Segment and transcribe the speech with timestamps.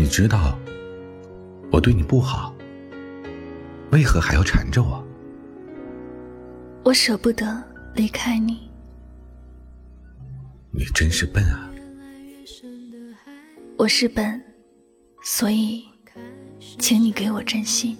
[0.00, 0.58] 你知道
[1.70, 2.54] 我对你不好，
[3.92, 5.06] 为何还要缠着我？
[6.82, 7.62] 我舍不得
[7.94, 8.70] 离开你。
[10.70, 11.70] 你真是笨啊！
[13.76, 14.42] 我是笨，
[15.22, 15.84] 所以，
[16.78, 17.94] 请你给我真心。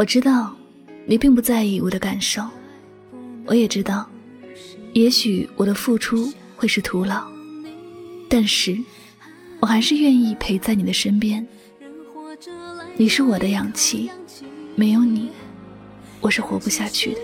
[0.00, 0.56] 我知道，
[1.04, 2.42] 你并不在意我的感受。
[3.44, 4.08] 我也知道，
[4.94, 7.30] 也许我的付出会是徒劳，
[8.26, 8.78] 但是，
[9.60, 11.46] 我还是愿意陪在你的身边。
[12.96, 14.10] 你是我的氧气，
[14.74, 15.28] 没有你，
[16.22, 17.20] 我是活不下去的。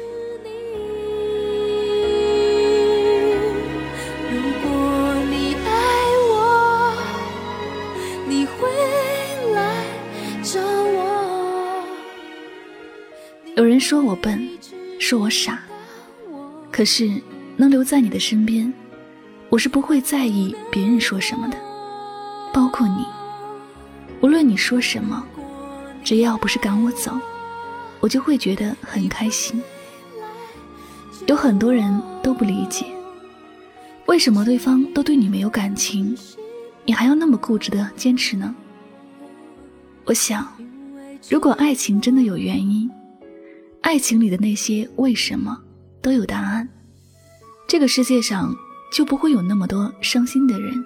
[13.56, 14.46] 有人说我笨，
[15.00, 15.58] 说我傻，
[16.70, 17.10] 可是
[17.56, 18.70] 能留在你的身边，
[19.48, 21.56] 我是不会在意别人说什么的，
[22.52, 23.06] 包括你。
[24.20, 25.26] 无论你说什么，
[26.04, 27.18] 只要不是赶我走，
[27.98, 29.62] 我就会觉得很开心。
[31.26, 32.84] 有很多人都不理解，
[34.04, 36.14] 为什么对方都对你没有感情，
[36.84, 38.54] 你还要那么固执的坚持呢？
[40.04, 40.46] 我想，
[41.30, 42.90] 如果爱情真的有原因。
[43.86, 45.56] 爱情里的那些为什么
[46.02, 46.68] 都有答案，
[47.68, 48.52] 这个世界上
[48.92, 50.84] 就不会有那么多伤心的人，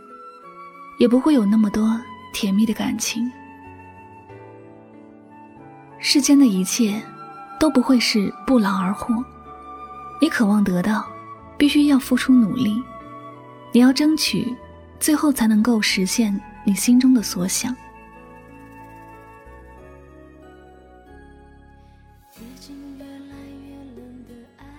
[0.98, 1.98] 也不会有那么多
[2.34, 3.26] 甜蜜的感情。
[5.98, 7.00] 世间的一切
[7.58, 9.24] 都不会是不劳而获，
[10.20, 11.10] 你渴望得到，
[11.56, 12.82] 必须要付出努力，
[13.72, 14.54] 你要争取，
[14.98, 17.74] 最后才能够实现你心中的所想。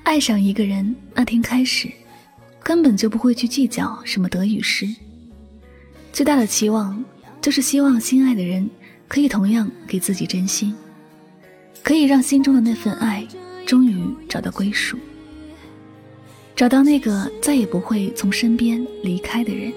[0.03, 1.89] 爱上一个人那天开始，
[2.63, 4.87] 根本就不会去计较什么得与失。
[6.11, 7.03] 最大的期望
[7.39, 8.69] 就是希望心爱的人
[9.07, 10.75] 可以同样给自己真心，
[11.83, 13.25] 可以让心中的那份爱
[13.65, 14.97] 终于找到归属，
[16.55, 19.71] 找到那个再也不会从身边离开的人。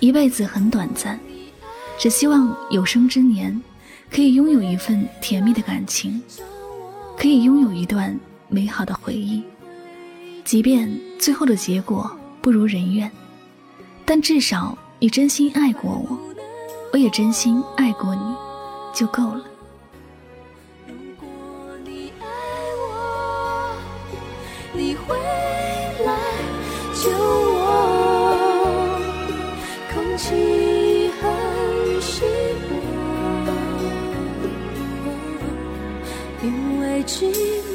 [0.00, 1.18] 一辈子很短暂，
[1.98, 3.58] 只希望有生之年
[4.10, 6.20] 可以拥有一份甜蜜的感情，
[7.16, 8.18] 可以拥有一段。
[8.50, 9.42] 美好的回忆，
[10.44, 10.90] 即便
[11.20, 12.10] 最后的结果
[12.42, 13.08] 不如人愿，
[14.04, 16.18] 但至少你真心爱过我，
[16.92, 18.20] 我也真心爱过你，
[18.92, 19.44] 就够了。
[29.92, 30.04] 空，
[36.42, 37.69] 因为寂寞。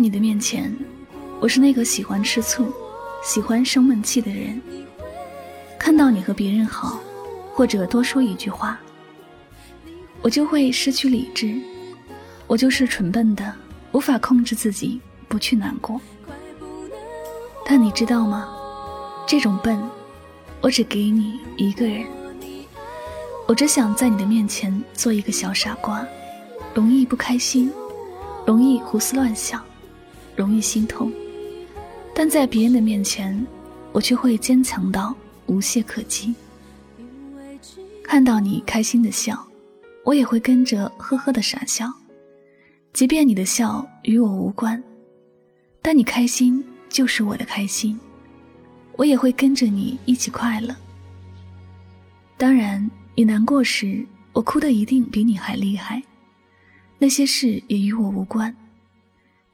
[0.00, 0.74] 在你的面前，
[1.40, 2.72] 我是那个喜欢吃醋、
[3.22, 4.58] 喜欢生闷气的人。
[5.78, 6.98] 看到你和别人好，
[7.52, 8.80] 或者多说一句话，
[10.22, 11.54] 我就会失去理智。
[12.46, 13.54] 我就是蠢笨的，
[13.92, 14.98] 无法控制自己
[15.28, 16.00] 不去难过。
[17.66, 18.48] 但你知道吗？
[19.26, 19.78] 这种笨，
[20.62, 22.06] 我只给你一个人。
[23.46, 26.02] 我只想在你的面前做一个小傻瓜，
[26.72, 27.70] 容易不开心，
[28.46, 29.62] 容易胡思乱想。
[30.36, 31.12] 容易心痛，
[32.14, 33.46] 但在别人的面前，
[33.92, 35.14] 我却会坚强到
[35.46, 36.34] 无懈可击。
[38.02, 39.46] 看到你开心的笑，
[40.04, 41.92] 我也会跟着呵呵的傻笑。
[42.92, 44.82] 即便你的笑与我无关，
[45.80, 47.98] 但你开心就是我的开心。
[48.96, 50.74] 我也会跟着你一起快乐。
[52.36, 56.02] 当然，你难过时，我哭的一定比你还厉害。
[56.98, 58.54] 那些事也与我无关，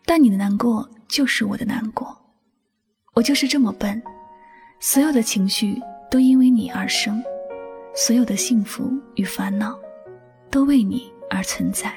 [0.06, 2.16] 但你的难过就是我的难过。
[3.12, 4.00] 我就是这么笨，
[4.80, 5.76] 所有的情绪
[6.10, 7.22] 都因为你而生，
[7.94, 9.78] 所有的幸福与烦恼
[10.50, 11.92] 都为你而存在。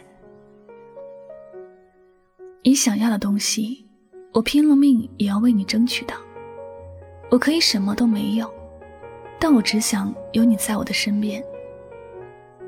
[2.64, 3.88] 你想要的东西，
[4.34, 6.16] 我拼了命也要为你争取到。
[7.30, 8.52] 我可以什么都没有，
[9.40, 11.44] 但我只想有你在我的身边。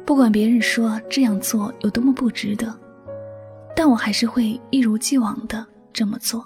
[0.05, 2.77] 不管别人说这样做有多么不值得，
[3.75, 6.45] 但我还是会一如既往的这么做。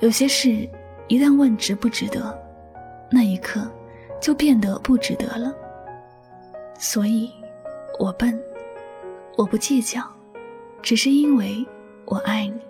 [0.00, 0.68] 有些事
[1.08, 2.36] 一旦问值不值得，
[3.10, 3.68] 那一刻
[4.20, 5.54] 就变得不值得了。
[6.78, 7.30] 所以，
[7.98, 8.40] 我笨，
[9.36, 10.02] 我不计较，
[10.82, 11.66] 只是因为
[12.04, 12.60] 我爱你。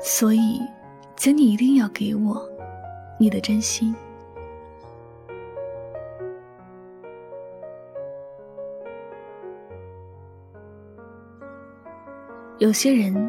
[0.00, 0.60] 所以，
[1.16, 2.48] 请你一定要给我
[3.18, 3.94] 你的真心。
[12.62, 13.28] 有些人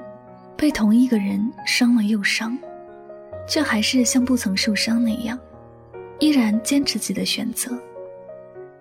[0.55, 2.55] 被同一个人伤了又伤，
[3.47, 5.39] 却还是像不曾受伤那样，
[6.19, 7.75] 依然坚持自己的选择，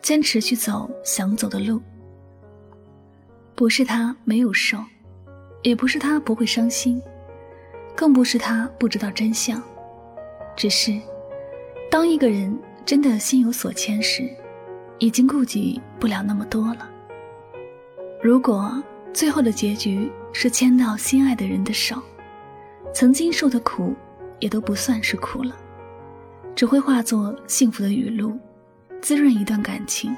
[0.02, 1.80] 坚持去走想走的路。
[3.54, 4.76] 不是他没有受，
[5.62, 7.00] 也不是他不会伤心，
[7.96, 9.62] 更不是他不知道真相，
[10.54, 11.00] 只是
[11.90, 14.28] 当一个人真的心有所牵时，
[14.98, 16.90] 已经顾及不了那么多了。
[18.22, 18.70] 如果
[19.12, 20.10] 最后的结局。
[20.34, 22.02] 是牵到心爱的人的手，
[22.94, 23.94] 曾经受的苦，
[24.38, 25.54] 也都不算是苦了，
[26.54, 28.38] 只会化作幸福的雨露，
[29.02, 30.16] 滋润一段感情。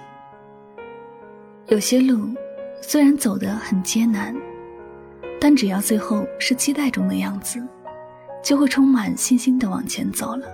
[1.67, 2.29] 有些路
[2.81, 4.32] 虽然走得很艰难，
[5.40, 7.61] 但只要最后是期待中的样子，
[8.40, 10.47] 就会充满信心的往前走了。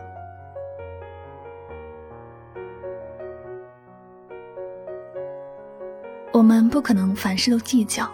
[6.33, 8.11] 我们不可能凡事都计较。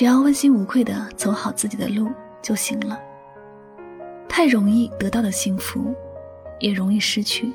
[0.00, 2.10] 只要问心无愧的走好自己的路
[2.40, 2.98] 就行了。
[4.26, 5.94] 太容易得到的幸福，
[6.58, 7.52] 也容易失去。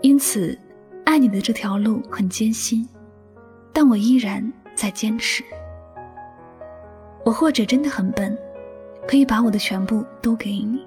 [0.00, 0.58] 因此，
[1.04, 2.88] 爱你的这条路很艰辛，
[3.74, 4.42] 但我依然
[4.74, 5.44] 在坚持。
[7.26, 8.34] 我或者真的很笨，
[9.06, 10.80] 可以把我的全部都给你，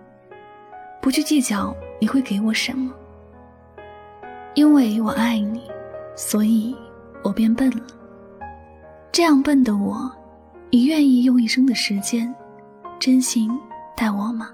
[0.99, 1.71] 不去计较
[2.01, 2.91] 你会给我什么。
[4.55, 5.69] 因为我爱你，
[6.15, 6.75] 所以
[7.21, 7.85] 我变笨了。
[9.15, 10.11] 这样笨的我，
[10.69, 12.35] 你愿意用一生的时间，
[12.99, 13.49] 真心
[13.95, 14.49] 待我吗？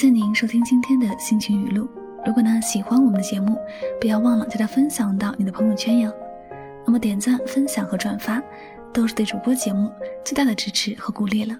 [0.00, 1.86] 谢您收听今天的心情语录。
[2.24, 3.58] 如果呢喜欢我们的节目，
[4.00, 6.10] 不要忘了将它分享到你的朋友圈哟。
[6.86, 8.42] 那么点赞、分享和转发，
[8.94, 9.92] 都是对主播节目
[10.24, 11.54] 最大的支持和鼓励了。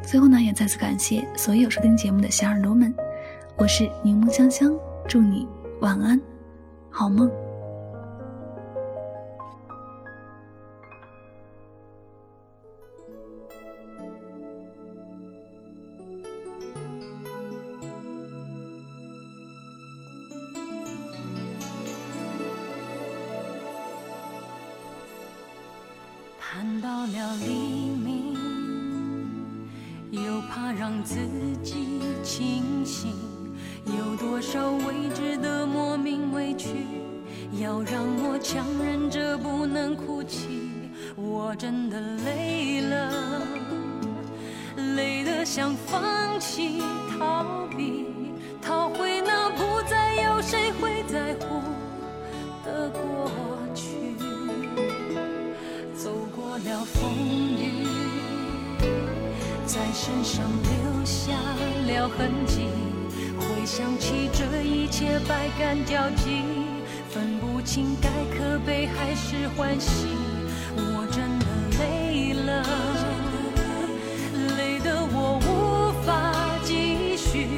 [0.00, 2.94] 最后呢，也再次感谢所有收听节目的小耳朵们。
[3.56, 4.72] 我是柠檬香香，
[5.08, 5.48] 祝你
[5.80, 6.20] 晚安，
[6.88, 7.28] 好梦。
[26.56, 27.52] 看到了黎
[28.02, 28.34] 明，
[30.10, 31.16] 又怕让自
[31.62, 33.12] 己清醒。
[33.84, 36.68] 有多少未知的莫名委屈，
[37.60, 40.70] 要让我强忍着不能哭泣？
[41.14, 43.12] 我真的累了，
[44.96, 46.80] 累得想放弃
[47.18, 48.06] 逃避，
[48.62, 51.60] 逃回那不再有谁会在乎
[52.64, 53.30] 的过
[53.74, 54.16] 去。
[56.06, 57.12] 走过了风
[57.58, 57.84] 雨，
[59.66, 61.32] 在身上留下
[61.88, 62.68] 了痕迹。
[63.40, 66.44] 回想起这一切，百感交集，
[67.10, 68.08] 分不清该
[68.38, 70.06] 可悲还是欢喜。
[70.76, 71.46] 我真的
[71.80, 72.62] 累了，
[74.56, 76.32] 累得我无法
[76.62, 77.48] 继续。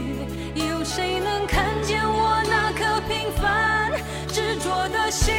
[0.55, 3.93] 有谁能看见我那颗平凡
[4.27, 5.35] 执着的心？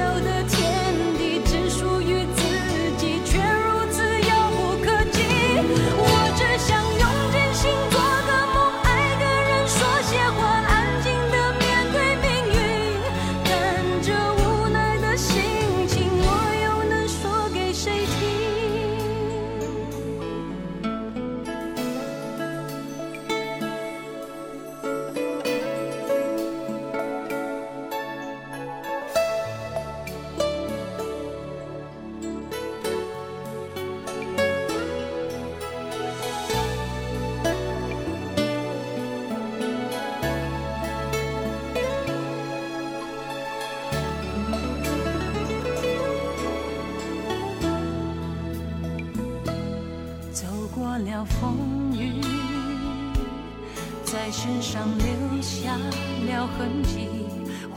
[0.00, 0.29] 有的
[51.24, 52.20] 风雨，
[54.04, 57.08] 在身上留下了痕迹。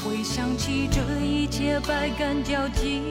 [0.03, 3.01] 回想起这一切，百感交集，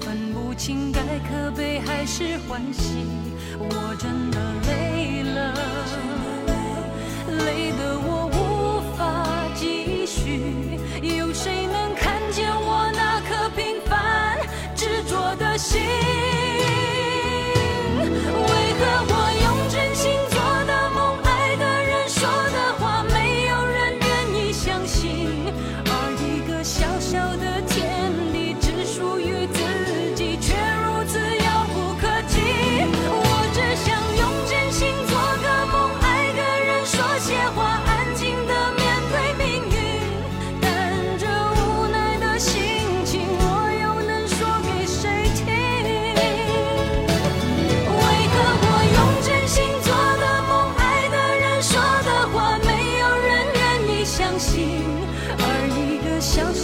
[0.00, 3.06] 分不清该可悲还是欢喜。
[3.58, 6.15] 我真的累了。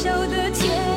[0.03, 0.92] 笑的甜